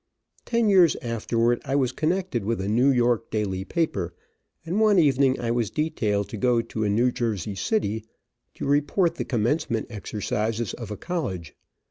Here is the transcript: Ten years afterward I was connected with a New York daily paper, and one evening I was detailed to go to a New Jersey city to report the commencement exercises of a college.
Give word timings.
Ten 0.45 0.67
years 0.67 0.95
afterward 1.03 1.61
I 1.63 1.75
was 1.75 1.91
connected 1.91 2.43
with 2.43 2.59
a 2.59 2.67
New 2.67 2.89
York 2.89 3.29
daily 3.29 3.63
paper, 3.63 4.15
and 4.65 4.79
one 4.79 4.97
evening 4.97 5.39
I 5.39 5.51
was 5.51 5.69
detailed 5.69 6.27
to 6.29 6.37
go 6.37 6.59
to 6.63 6.83
a 6.83 6.89
New 6.89 7.11
Jersey 7.11 7.53
city 7.53 8.05
to 8.55 8.65
report 8.65 9.13
the 9.13 9.25
commencement 9.25 9.85
exercises 9.91 10.73
of 10.73 10.89
a 10.89 10.97
college. 10.97 11.53